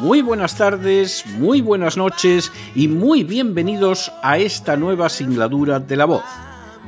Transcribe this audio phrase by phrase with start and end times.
[0.00, 6.06] muy buenas tardes, muy buenas noches y muy bienvenidos a esta nueva singladura de la
[6.06, 6.24] voz.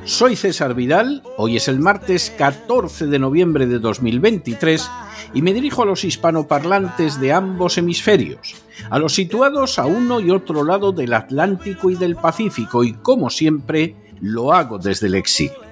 [0.03, 4.89] Soy César Vidal, hoy es el martes 14 de noviembre de 2023
[5.35, 8.55] y me dirijo a los hispanoparlantes de ambos hemisferios,
[8.89, 13.29] a los situados a uno y otro lado del Atlántico y del Pacífico y como
[13.29, 15.62] siempre lo hago desde el exilio.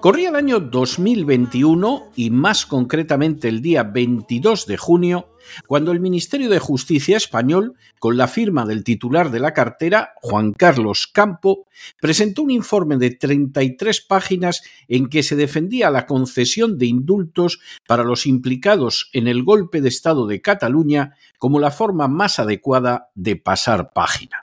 [0.00, 5.28] Corría el año 2021 y más concretamente el día 22 de junio,
[5.66, 10.52] cuando el Ministerio de Justicia español, con la firma del titular de la cartera, Juan
[10.52, 11.66] Carlos Campo,
[12.00, 18.04] presentó un informe de 33 páginas en que se defendía la concesión de indultos para
[18.04, 23.36] los implicados en el golpe de Estado de Cataluña como la forma más adecuada de
[23.36, 24.41] pasar página.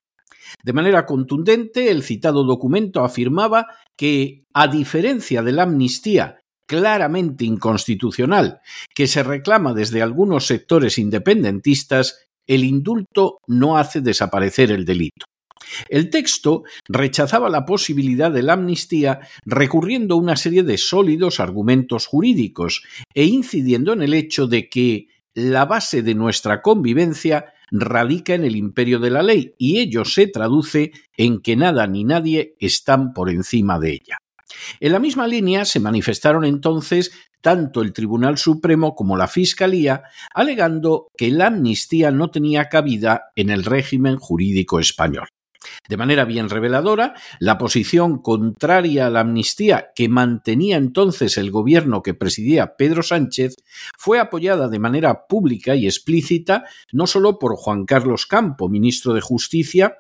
[0.64, 8.62] De manera contundente, el citado documento afirmaba que, a diferencia de la amnistía claramente inconstitucional
[8.94, 15.26] que se reclama desde algunos sectores independentistas, el indulto no hace desaparecer el delito.
[15.88, 22.06] El texto rechazaba la posibilidad de la amnistía recurriendo a una serie de sólidos argumentos
[22.08, 28.44] jurídicos e incidiendo en el hecho de que la base de nuestra convivencia radica en
[28.44, 33.14] el imperio de la ley y ello se traduce en que nada ni nadie están
[33.14, 34.18] por encima de ella.
[34.80, 40.04] En la misma línea se manifestaron entonces tanto el Tribunal Supremo como la Fiscalía,
[40.34, 45.30] alegando que la amnistía no tenía cabida en el régimen jurídico español.
[45.88, 52.02] De manera bien reveladora, la posición contraria a la amnistía que mantenía entonces el gobierno
[52.02, 53.56] que presidía Pedro Sánchez
[53.98, 59.22] fue apoyada de manera pública y explícita no solo por Juan Carlos Campo, ministro de
[59.22, 59.98] Justicia,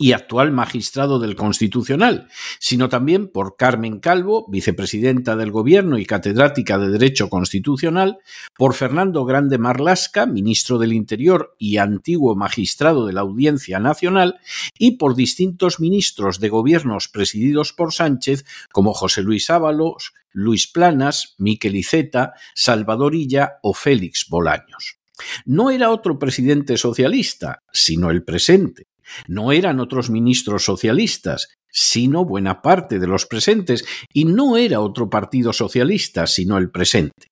[0.00, 2.28] y actual magistrado del Constitucional,
[2.58, 8.16] sino también por Carmen Calvo, vicepresidenta del Gobierno y catedrática de Derecho Constitucional,
[8.56, 14.38] por Fernando Grande Marlasca, ministro del Interior y antiguo magistrado de la Audiencia Nacional,
[14.78, 21.34] y por distintos ministros de gobiernos presididos por Sánchez, como José Luis Ábalos, Luis Planas,
[21.36, 24.96] Miquel Iceta, Salvador Illa o Félix Bolaños.
[25.44, 28.86] No era otro presidente socialista, sino el presente,
[29.26, 35.08] no eran otros ministros socialistas, sino buena parte de los presentes, y no era otro
[35.08, 37.28] partido socialista, sino el presente.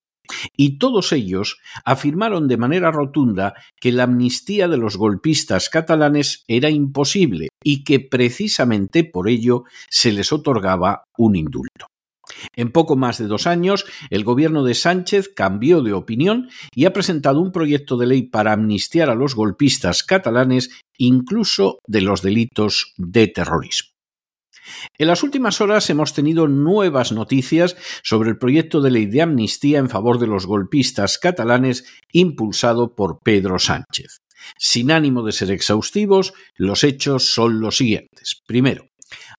[0.57, 6.71] Y todos ellos afirmaron de manera rotunda que la amnistía de los golpistas catalanes era
[6.71, 11.87] imposible y que precisamente por ello se les otorgaba un indulto.
[12.57, 16.93] En poco más de dos años, el gobierno de Sánchez cambió de opinión y ha
[16.93, 22.95] presentado un proyecto de ley para amnistiar a los golpistas catalanes, incluso de los delitos
[22.97, 23.91] de terrorismo.
[24.99, 29.79] En las últimas horas hemos tenido nuevas noticias sobre el proyecto de ley de amnistía
[29.79, 34.19] en favor de los golpistas catalanes impulsado por Pedro Sánchez.
[34.57, 38.43] Sin ánimo de ser exhaustivos, los hechos son los siguientes.
[38.47, 38.89] Primero,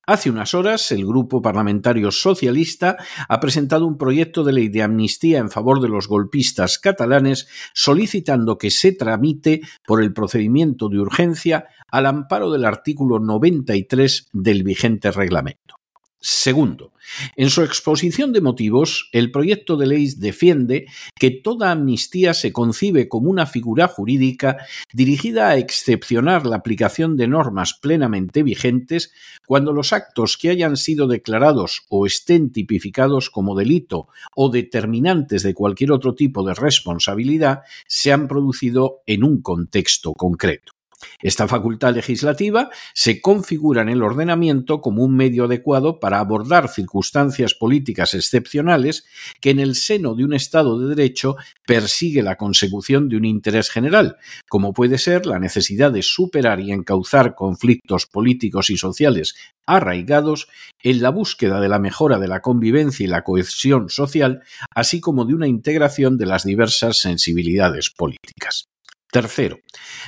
[0.09, 2.97] Hace unas horas, el Grupo Parlamentario Socialista
[3.27, 8.57] ha presentado un proyecto de ley de amnistía en favor de los golpistas catalanes, solicitando
[8.57, 15.11] que se tramite por el procedimiento de urgencia al amparo del artículo 93 del vigente
[15.11, 15.78] reglamento.
[16.21, 16.91] Segundo,
[17.37, 20.87] en su exposición de motivos, el proyecto de ley defiende
[21.17, 24.57] que toda amnistía se concibe como una figura jurídica
[24.91, 29.13] dirigida a excepcionar la aplicación de normas plenamente vigentes
[29.47, 35.53] cuando los actos que hayan sido declarados o estén tipificados como delito o determinantes de
[35.53, 40.73] cualquier otro tipo de responsabilidad se han producido en un contexto concreto.
[41.21, 47.53] Esta facultad legislativa se configura en el ordenamiento como un medio adecuado para abordar circunstancias
[47.53, 49.05] políticas excepcionales
[49.41, 51.35] que en el seno de un Estado de Derecho
[51.65, 54.17] persigue la consecución de un interés general,
[54.49, 59.35] como puede ser la necesidad de superar y encauzar conflictos políticos y sociales
[59.65, 60.47] arraigados
[60.81, 64.41] en la búsqueda de la mejora de la convivencia y la cohesión social,
[64.73, 68.68] así como de una integración de las diversas sensibilidades políticas.
[69.11, 69.59] Tercero,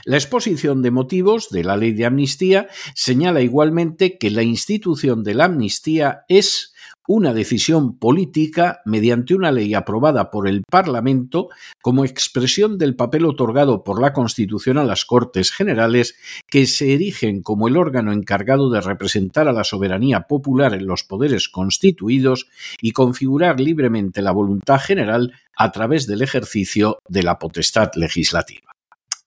[0.06, 5.34] la exposición de motivos de la ley de amnistía señala igualmente que la institución de
[5.34, 6.76] la amnistía es
[7.08, 11.50] una decisión política mediante una ley aprobada por el Parlamento
[11.82, 16.16] como expresión del papel otorgado por la Constitución a las Cortes Generales,
[16.48, 21.04] que se erigen como el órgano encargado de representar a la soberanía popular en los
[21.04, 22.48] poderes constituidos
[22.82, 28.72] y configurar libremente la voluntad general a través del ejercicio de la potestad legislativa.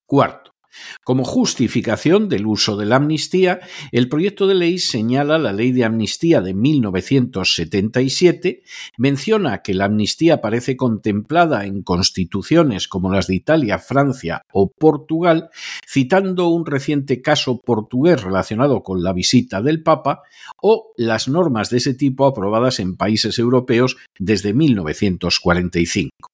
[0.07, 0.55] Cuarto,
[1.03, 3.61] como justificación del uso de la amnistía,
[3.93, 8.63] el proyecto de ley señala la Ley de Amnistía de 1977,
[8.99, 15.49] menciona que la amnistía aparece contemplada en constituciones como las de Italia, Francia o Portugal,
[15.87, 20.23] citando un reciente caso portugués relacionado con la visita del Papa
[20.61, 26.34] o las normas de ese tipo aprobadas en países europeos desde 1945.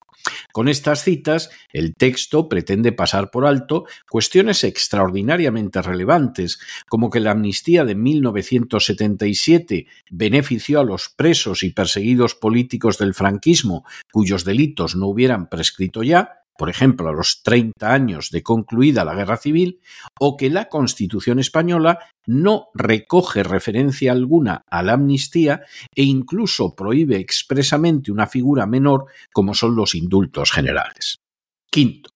[0.51, 7.31] Con estas citas, el texto pretende pasar por alto cuestiones extraordinariamente relevantes, como que la
[7.31, 15.07] amnistía de 1977 benefició a los presos y perseguidos políticos del franquismo cuyos delitos no
[15.07, 19.79] hubieran prescrito ya, por ejemplo, a los 30 años de concluida la guerra civil,
[20.19, 21.97] o que la Constitución española
[22.27, 25.61] no recoge referencia alguna a la amnistía
[25.95, 31.17] e incluso prohíbe expresamente una figura menor como son los indultos generales.
[31.71, 32.11] Quinto,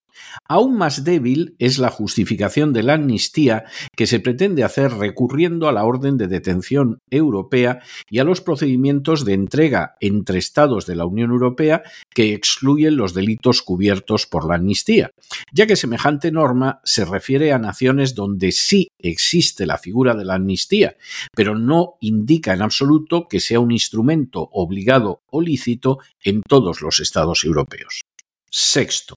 [0.48, 3.66] Aún más débil es la justificación de la amnistía
[3.96, 7.80] que se pretende hacer recurriendo a la orden de detención europea
[8.10, 11.84] y a los procedimientos de entrega entre Estados de la Unión Europea
[12.14, 15.12] que excluyen los delitos cubiertos por la amnistía,
[15.52, 20.36] ya que semejante norma se refiere a naciones donde sí existe la figura de la
[20.36, 20.96] amnistía,
[21.36, 27.00] pero no indica en absoluto que sea un instrumento obligado o lícito en todos los
[27.00, 28.02] Estados europeos.
[28.50, 29.16] Sexto,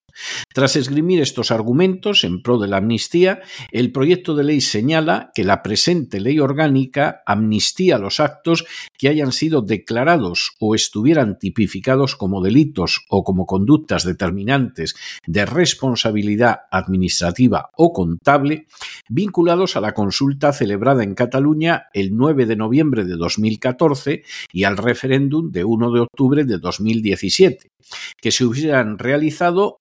[0.52, 3.40] tras esgrimir estos argumentos en pro de la amnistía,
[3.70, 8.64] el proyecto de ley señala que la presente ley orgánica amnistía los actos
[8.96, 14.96] que hayan sido declarados o estuvieran tipificados como delitos o como conductas determinantes
[15.26, 18.66] de responsabilidad administrativa o contable
[19.08, 24.76] vinculados a la consulta celebrada en Cataluña el 9 de noviembre de 2014 y al
[24.76, 27.70] referéndum de 1 de octubre de 2017
[28.20, 29.27] que se hubieran realizado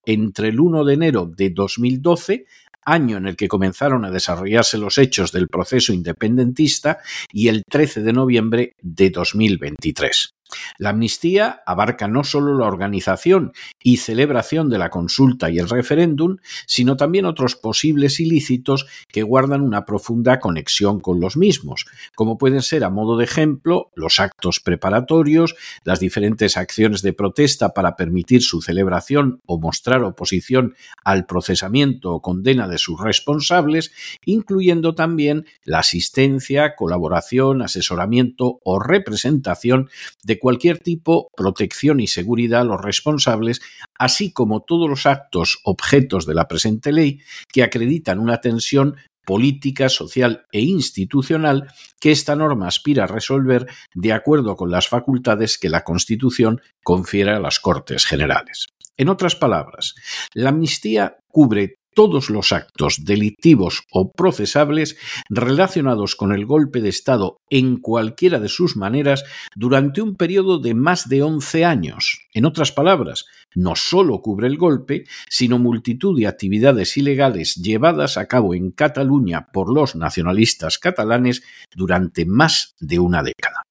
[0.06, 2.46] entre el 1 de enero de 2012
[2.88, 7.00] año en el que comenzaron a desarrollarse los hechos del proceso independentista,
[7.32, 10.37] y el 13 de noviembre de 2023.
[10.78, 13.52] La amnistía abarca no solo la organización
[13.82, 19.62] y celebración de la consulta y el referéndum, sino también otros posibles ilícitos que guardan
[19.62, 21.86] una profunda conexión con los mismos,
[22.16, 27.74] como pueden ser, a modo de ejemplo, los actos preparatorios, las diferentes acciones de protesta
[27.74, 33.92] para permitir su celebración o mostrar oposición al procesamiento o condena de sus responsables,
[34.26, 39.90] incluyendo también la asistencia, colaboración, asesoramiento o representación
[40.24, 43.62] de cualquier tipo, protección y seguridad a los responsables,
[43.98, 48.96] así como todos los actos objetos de la presente ley que acreditan una tensión
[49.26, 51.68] política, social e institucional
[52.00, 57.32] que esta norma aspira a resolver de acuerdo con las facultades que la Constitución confiere
[57.32, 58.68] a las Cortes Generales.
[58.96, 59.96] En otras palabras,
[60.34, 64.98] la amnistía cubre todos los actos delictivos o procesables
[65.30, 69.24] relacionados con el golpe de Estado en cualquiera de sus maneras
[69.56, 72.20] durante un periodo de más de 11 años.
[72.36, 73.26] En otras palabras,
[73.56, 79.48] no solo cubre el golpe, sino multitud de actividades ilegales llevadas a cabo en Cataluña
[79.52, 81.42] por los nacionalistas catalanes
[81.76, 83.64] durante más de una década.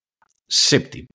[0.49, 1.07] Séptimo.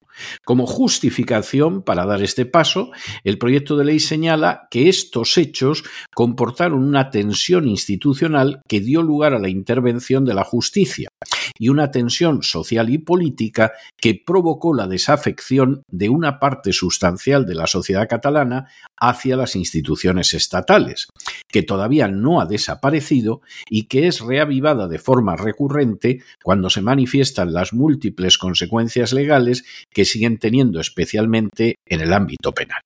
[0.43, 2.91] Como justificación para dar este paso,
[3.23, 9.33] el proyecto de ley señala que estos hechos comportaron una tensión institucional que dio lugar
[9.33, 11.09] a la intervención de la justicia
[11.57, 17.55] y una tensión social y política que provocó la desafección de una parte sustancial de
[17.55, 18.67] la sociedad catalana
[18.97, 21.07] hacia las instituciones estatales,
[21.47, 27.53] que todavía no ha desaparecido y que es reavivada de forma recurrente cuando se manifiestan
[27.53, 32.81] las múltiples consecuencias legales que siguen teniendo especialmente en el ámbito penal.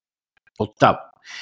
[0.58, 1.00] Octavo,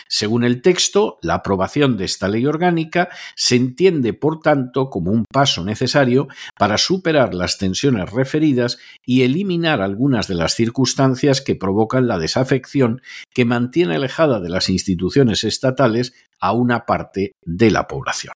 [0.08, 5.26] Según el texto, la aprobación de esta ley orgánica se entiende, por tanto, como un
[5.32, 12.08] paso necesario para superar las tensiones referidas y eliminar algunas de las circunstancias que provocan
[12.08, 13.02] la desafección
[13.34, 18.34] que mantiene alejada de las instituciones estatales a una parte de la población.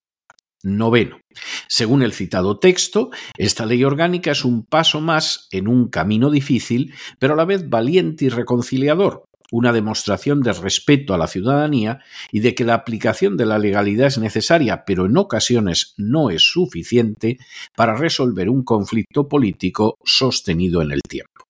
[0.64, 1.20] Noveno.
[1.68, 6.94] Según el citado texto, esta ley orgánica es un paso más en un camino difícil,
[7.20, 12.00] pero a la vez valiente y reconciliador, una demostración de respeto a la ciudadanía
[12.32, 16.44] y de que la aplicación de la legalidad es necesaria, pero en ocasiones no es
[16.44, 17.38] suficiente
[17.76, 21.46] para resolver un conflicto político sostenido en el tiempo.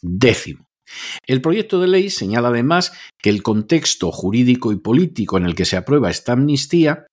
[0.00, 0.66] Décimo.
[1.26, 5.64] El proyecto de ley señala además que el contexto jurídico y político en el que
[5.64, 7.06] se aprueba esta amnistía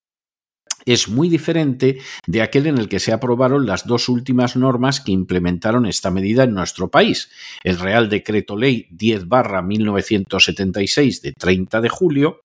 [0.85, 5.11] es muy diferente de aquel en el que se aprobaron las dos últimas normas que
[5.11, 7.29] implementaron esta medida en nuestro país,
[7.63, 9.25] el Real Decreto Ley 10
[9.63, 12.41] 1976 de 30 de julio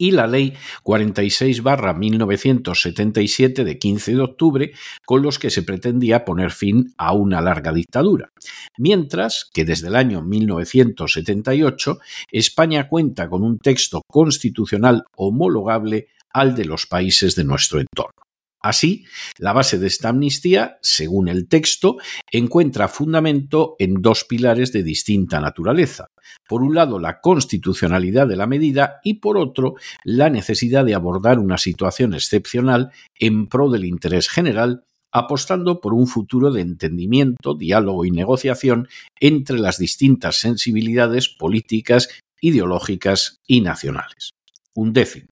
[0.00, 4.72] y la Ley 46 1977 de 15 de octubre,
[5.04, 8.30] con los que se pretendía poner fin a una larga dictadura.
[8.78, 11.98] Mientras que desde el año 1978
[12.32, 18.20] España cuenta con un texto constitucional homologable al de los países de nuestro entorno.
[18.62, 19.06] Así,
[19.38, 21.96] la base de esta amnistía, según el texto,
[22.30, 26.08] encuentra fundamento en dos pilares de distinta naturaleza.
[26.46, 31.38] Por un lado, la constitucionalidad de la medida y por otro, la necesidad de abordar
[31.38, 38.04] una situación excepcional en pro del interés general, apostando por un futuro de entendimiento, diálogo
[38.04, 42.10] y negociación entre las distintas sensibilidades políticas,
[42.42, 44.32] ideológicas y nacionales.
[44.74, 45.29] Un décimo.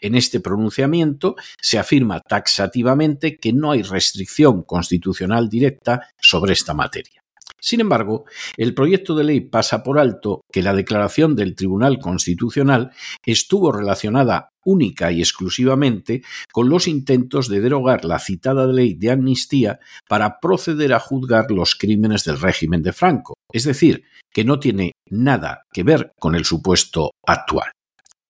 [0.00, 7.25] En este pronunciamiento se afirma taxativamente que no hay restricción constitucional directa sobre esta materia.
[7.66, 12.92] Sin embargo, el proyecto de ley pasa por alto que la declaración del Tribunal Constitucional
[13.24, 19.80] estuvo relacionada única y exclusivamente con los intentos de derogar la citada ley de amnistía
[20.08, 24.92] para proceder a juzgar los crímenes del régimen de Franco, es decir, que no tiene
[25.10, 27.72] nada que ver con el supuesto actual.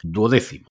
[0.02, 0.68] Duodécimo.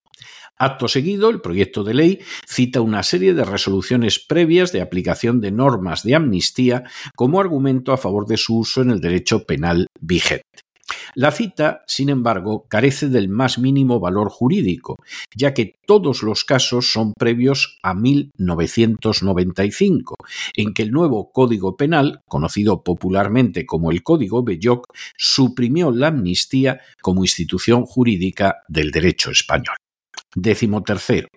[0.57, 5.51] Acto seguido, el proyecto de ley cita una serie de resoluciones previas de aplicación de
[5.51, 6.83] normas de amnistía
[7.15, 10.45] como argumento a favor de su uso en el derecho penal vigente.
[11.15, 14.97] La cita, sin embargo, carece del más mínimo valor jurídico,
[15.35, 20.15] ya que todos los casos son previos a 1995,
[20.55, 24.85] en que el nuevo Código Penal, conocido popularmente como el Código Belloc,
[25.17, 29.75] suprimió la amnistía como institución jurídica del derecho español.
[30.35, 31.29] Décimo tercero.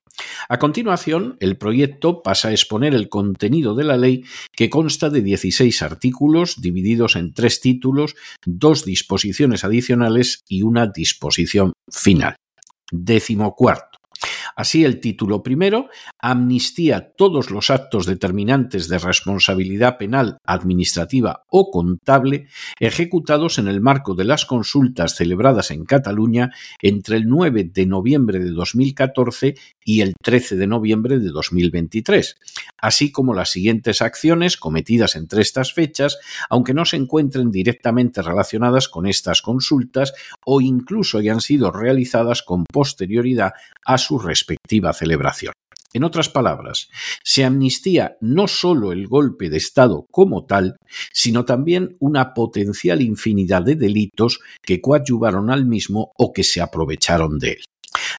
[0.49, 5.23] A continuación, el proyecto pasa a exponer el contenido de la ley que consta de
[5.23, 12.37] 16 artículos divididos en tres títulos, dos disposiciones adicionales y una disposición final.
[12.91, 13.88] Décimo cuarto.
[14.59, 15.89] Así, el título primero
[16.19, 22.49] amnistía todos los actos determinantes de responsabilidad penal, administrativa o contable
[22.81, 26.51] ejecutados en el marco de las consultas celebradas en Cataluña
[26.83, 29.55] entre el 9 de noviembre de 2014
[29.89, 32.37] y el 13 de noviembre de 2023,
[32.77, 36.19] así como las siguientes acciones cometidas entre estas fechas,
[36.51, 40.13] aunque no se encuentren directamente relacionadas con estas consultas
[40.45, 43.53] o incluso hayan sido realizadas con posterioridad
[43.87, 45.55] a su respectiva celebración.
[45.95, 46.91] En otras palabras,
[47.25, 50.77] se amnistía no solo el golpe de Estado como tal,
[51.15, 57.39] sino también una potencial infinidad de delitos que coadyuvaron al mismo o que se aprovecharon
[57.39, 57.65] de él.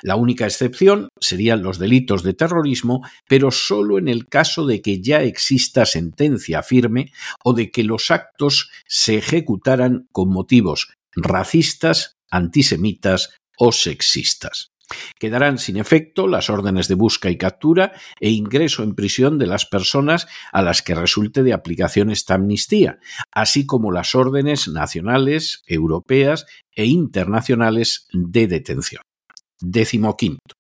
[0.02, 5.02] La única excepción serían los delitos de terrorismo, pero solo en el caso de que
[5.02, 7.12] ya exista sentencia firme
[7.44, 14.72] o de que los actos se ejecutaran con motivos racistas, antisemitas o sexistas.
[15.20, 19.66] Quedarán sin efecto las órdenes de busca y captura e ingreso en prisión de las
[19.66, 23.00] personas a las que resulte de aplicación esta amnistía,
[23.32, 29.04] así como las órdenes nacionales, europeas e internacionales de detención.
[29.62, 30.56] Décimo quinto.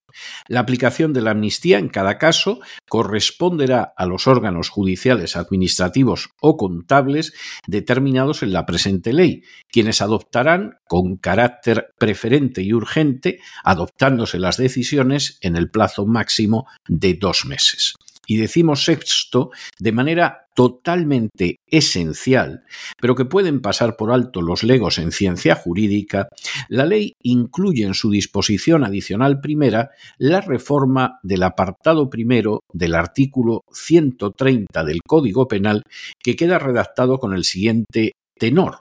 [0.47, 6.57] La aplicación de la amnistía en cada caso corresponderá a los órganos judiciales, administrativos o
[6.57, 7.33] contables
[7.67, 15.37] determinados en la presente ley, quienes adoptarán con carácter preferente y urgente, adoptándose las decisiones
[15.41, 17.93] en el plazo máximo de dos meses.
[18.27, 22.65] Y decimos sexto de manera totalmente esencial,
[22.99, 26.27] pero que pueden pasar por alto los legos en ciencia jurídica,
[26.67, 33.61] la ley incluye en su disposición adicional primera la reforma del apartado primero del artículo
[33.71, 35.83] 130 del Código Penal
[36.21, 38.79] que queda redactado con el siguiente tenor.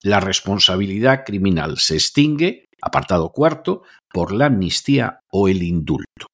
[0.00, 3.82] La responsabilidad criminal se extingue, apartado cuarto,
[4.14, 6.28] por la amnistía o el indulto.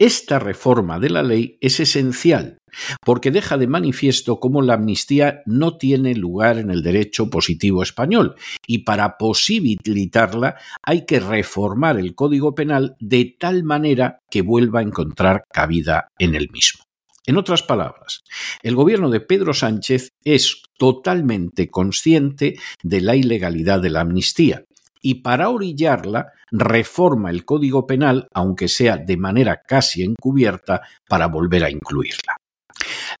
[0.00, 2.56] Esta reforma de la ley es esencial
[3.04, 8.34] porque deja de manifiesto cómo la amnistía no tiene lugar en el derecho positivo español
[8.66, 14.84] y para posibilitarla hay que reformar el Código Penal de tal manera que vuelva a
[14.84, 16.82] encontrar cabida en el mismo.
[17.26, 18.22] En otras palabras,
[18.62, 24.64] el gobierno de Pedro Sánchez es totalmente consciente de la ilegalidad de la amnistía
[25.00, 31.64] y para orillarla reforma el Código Penal, aunque sea de manera casi encubierta, para volver
[31.64, 32.36] a incluirla.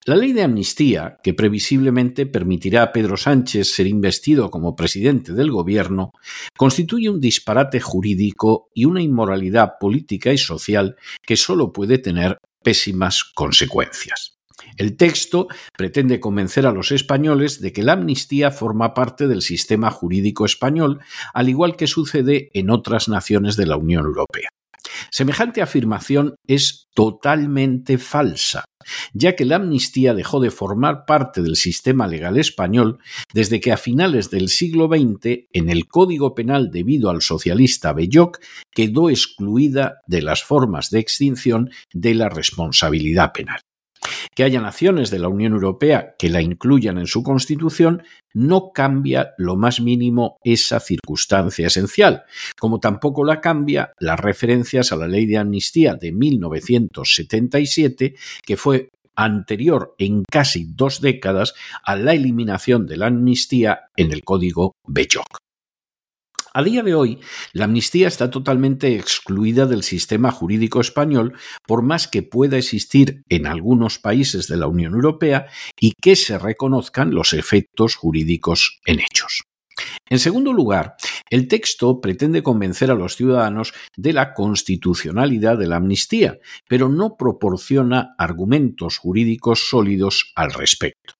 [0.06, 5.50] La ley de amnistía, que previsiblemente permitirá a Pedro Sánchez ser investido como presidente del
[5.50, 6.12] gobierno,
[6.56, 13.24] constituye un disparate jurídico y una inmoralidad política y social que solo puede tener pésimas
[13.34, 14.39] consecuencias.
[14.80, 15.46] El texto
[15.76, 21.00] pretende convencer a los españoles de que la amnistía forma parte del sistema jurídico español,
[21.34, 24.48] al igual que sucede en otras naciones de la Unión Europea.
[25.10, 28.64] Semejante afirmación es totalmente falsa,
[29.12, 33.00] ya que la amnistía dejó de formar parte del sistema legal español
[33.34, 38.38] desde que a finales del siglo XX, en el Código Penal debido al socialista Belloc,
[38.72, 43.60] quedó excluida de las formas de extinción de la responsabilidad penal.
[44.34, 49.34] Que haya naciones de la Unión Europea que la incluyan en su Constitución no cambia
[49.38, 52.24] lo más mínimo esa circunstancia esencial,
[52.58, 58.90] como tampoco la cambia las referencias a la Ley de Amnistía de 1977, que fue
[59.16, 65.49] anterior en casi dos décadas a la eliminación de la amnistía en el Código Belloc.
[66.52, 67.20] A día de hoy,
[67.52, 73.46] la amnistía está totalmente excluida del sistema jurídico español, por más que pueda existir en
[73.46, 75.46] algunos países de la Unión Europea
[75.78, 79.44] y que se reconozcan los efectos jurídicos en hechos.
[80.08, 80.96] En segundo lugar,
[81.30, 87.16] el texto pretende convencer a los ciudadanos de la constitucionalidad de la amnistía, pero no
[87.16, 91.19] proporciona argumentos jurídicos sólidos al respecto.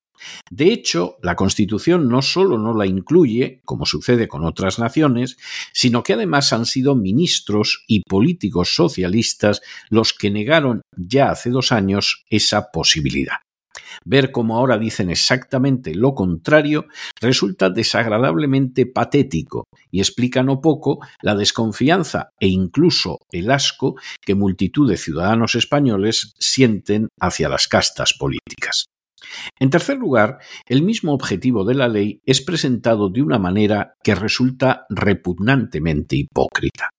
[0.50, 5.37] De hecho, la Constitución no solo no la incluye, como sucede con otras naciones,
[5.72, 11.72] sino que además han sido ministros y políticos socialistas los que negaron ya hace dos
[11.72, 13.37] años esa posibilidad.
[14.04, 16.87] Ver cómo ahora dicen exactamente lo contrario
[17.20, 24.88] resulta desagradablemente patético y explica no poco la desconfianza e incluso el asco que multitud
[24.88, 28.87] de ciudadanos españoles sienten hacia las castas políticas.
[29.59, 34.14] En tercer lugar, el mismo objetivo de la ley es presentado de una manera que
[34.14, 36.90] resulta repugnantemente hipócrita.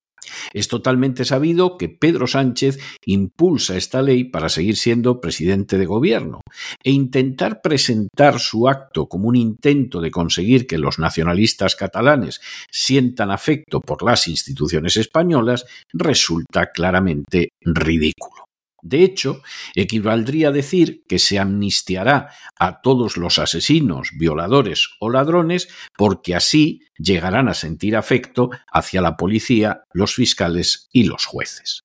[0.53, 6.41] Es totalmente sabido que Pedro Sánchez impulsa esta ley para seguir siendo presidente de gobierno
[6.83, 13.31] e intentar presentar su acto como un intento de conseguir que los nacionalistas catalanes sientan
[13.31, 18.50] afecto por las instituciones españolas resulta claramente ridículo.
[18.81, 19.41] De hecho,
[19.75, 26.81] equivaldría a decir que se amnistiará a todos los asesinos, violadores o ladrones porque así
[26.97, 31.81] llegarán a sentir afecto hacia la policía, los fiscales y los jueces.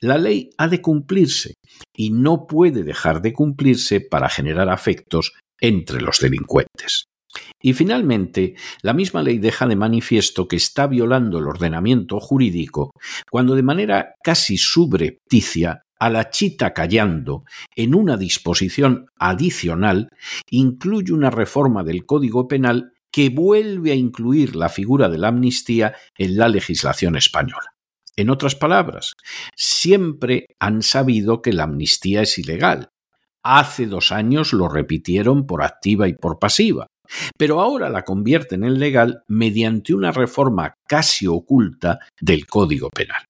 [0.00, 1.54] La ley ha de cumplirse
[1.94, 7.06] y no puede dejar de cumplirse para generar afectos entre los delincuentes.
[7.60, 12.92] Y finalmente, la misma ley deja de manifiesto que está violando el ordenamiento jurídico
[13.30, 20.10] cuando de manera casi subrepticia a la chita callando en una disposición adicional
[20.50, 25.94] incluye una reforma del Código Penal que vuelve a incluir la figura de la amnistía
[26.18, 27.72] en la legislación española.
[28.16, 29.14] En otras palabras,
[29.54, 32.90] siempre han sabido que la amnistía es ilegal.
[33.42, 36.88] Hace dos años lo repitieron por activa y por pasiva,
[37.38, 43.24] pero ahora la convierten en legal mediante una reforma casi oculta del Código Penal.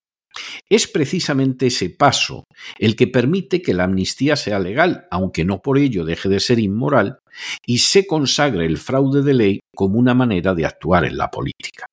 [0.69, 2.45] Es precisamente ese paso
[2.79, 6.59] el que permite que la amnistía sea legal, aunque no por ello deje de ser
[6.59, 7.19] inmoral,
[7.65, 11.87] y se consagre el fraude de ley como una manera de actuar en la política.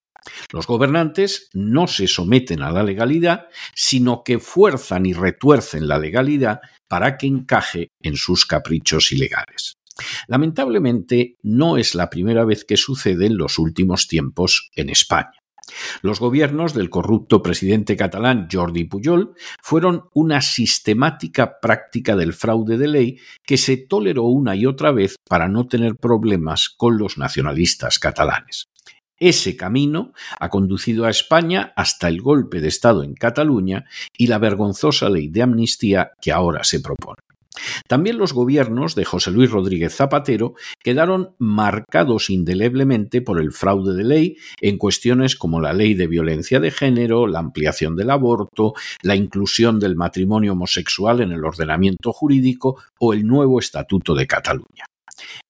[0.51, 6.62] Los gobernantes no se someten a la legalidad, sino que fuerzan y retuercen la legalidad
[6.88, 9.75] para que encaje en sus caprichos ilegales.
[10.27, 15.42] Lamentablemente, no es la primera vez que sucede en los últimos tiempos en España.
[16.02, 22.88] Los gobiernos del corrupto presidente catalán Jordi Pujol fueron una sistemática práctica del fraude de
[22.88, 27.99] ley que se toleró una y otra vez para no tener problemas con los nacionalistas
[27.99, 28.67] catalanes.
[29.17, 33.86] Ese camino ha conducido a España hasta el golpe de Estado en Cataluña
[34.17, 37.21] y la vergonzosa ley de amnistía que ahora se propone.
[37.88, 44.04] También los gobiernos de José Luis Rodríguez Zapatero quedaron marcados indeleblemente por el fraude de
[44.04, 49.16] ley en cuestiones como la ley de violencia de género, la ampliación del aborto, la
[49.16, 54.86] inclusión del matrimonio homosexual en el ordenamiento jurídico o el nuevo Estatuto de Cataluña.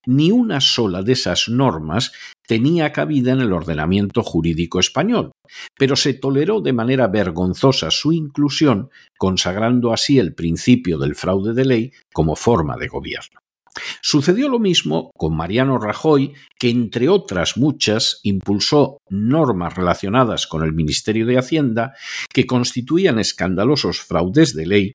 [0.05, 2.11] Ni una sola de esas normas
[2.45, 5.31] tenía cabida en el ordenamiento jurídico español,
[5.77, 11.65] pero se toleró de manera vergonzosa su inclusión, consagrando así el principio del fraude de
[11.65, 13.39] ley como forma de gobierno.
[14.01, 20.73] Sucedió lo mismo con Mariano Rajoy, que entre otras muchas impulsó normas relacionadas con el
[20.73, 21.93] Ministerio de Hacienda
[22.31, 24.93] que constituían escandalosos fraudes de ley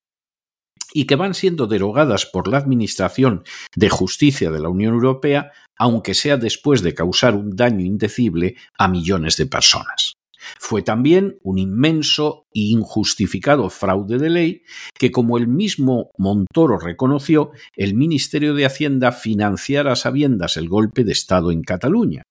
[0.92, 6.14] y que van siendo derogadas por la Administración de Justicia de la Unión Europea, aunque
[6.14, 10.14] sea después de causar un daño indecible a millones de personas.
[10.59, 14.62] Fue también un inmenso e injustificado fraude de ley
[14.94, 21.05] que, como el mismo Montoro reconoció, el Ministerio de Hacienda financiara a sabiendas el golpe
[21.05, 22.22] de Estado en Cataluña.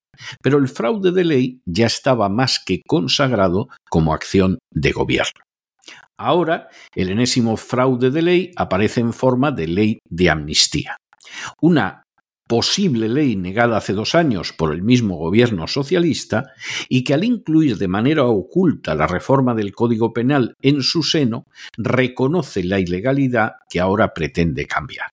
[0.42, 5.47] Pero el fraude de ley ya estaba más que consagrado como acción de gobierno.
[6.20, 10.98] Ahora, el enésimo fraude de ley aparece en forma de ley de amnistía.
[11.62, 12.04] Una
[12.48, 16.54] posible ley negada hace dos años por el mismo gobierno socialista
[16.90, 21.44] y que al incluir de manera oculta la reforma del Código Penal en su seno,
[21.78, 25.10] reconoce la ilegalidad que ahora pretende cambiar.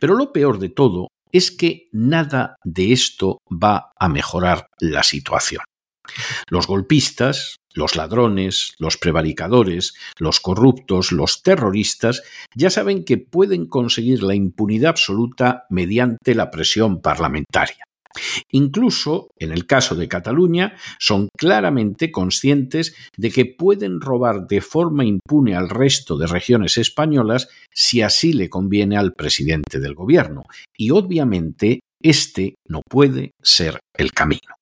[0.00, 5.62] Pero lo peor de todo es que nada de esto va a mejorar la situación.
[6.48, 12.22] Los golpistas, los ladrones, los prevaricadores, los corruptos, los terroristas
[12.54, 17.84] ya saben que pueden conseguir la impunidad absoluta mediante la presión parlamentaria.
[18.50, 25.04] Incluso, en el caso de Cataluña, son claramente conscientes de que pueden robar de forma
[25.04, 30.42] impune al resto de regiones españolas si así le conviene al presidente del gobierno.
[30.76, 34.54] Y obviamente, este no puede ser el camino.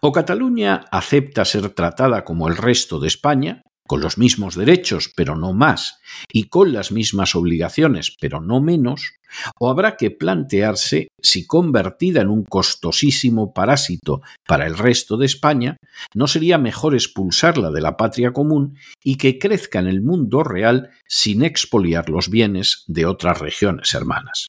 [0.00, 5.36] O Cataluña acepta ser tratada como el resto de España, con los mismos derechos, pero
[5.36, 6.00] no más,
[6.32, 9.12] y con las mismas obligaciones, pero no menos,
[9.58, 15.76] o habrá que plantearse si convertida en un costosísimo parásito para el resto de España,
[16.14, 20.90] no sería mejor expulsarla de la patria común y que crezca en el mundo real
[21.06, 24.48] sin expoliar los bienes de otras regiones hermanas.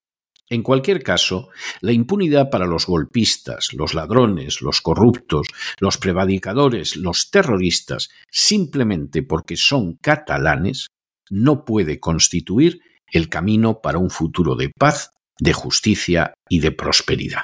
[0.49, 1.49] En cualquier caso,
[1.81, 5.47] la impunidad para los golpistas, los ladrones, los corruptos,
[5.79, 10.88] los prevadicadores, los terroristas, simplemente porque son catalanes,
[11.29, 12.79] no puede constituir
[13.12, 17.43] el camino para un futuro de paz, de justicia y de prosperidad.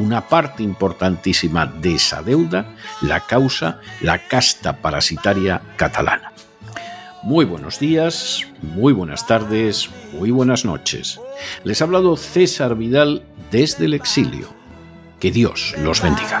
[0.00, 6.32] una parte importantísima de esa deuda la causa la casta parasitaria catalana.
[7.22, 11.20] Muy buenos días, muy buenas tardes, muy buenas noches.
[11.64, 14.48] Les ha hablado César Vidal desde el exilio.
[15.18, 16.40] Que Dios los bendiga.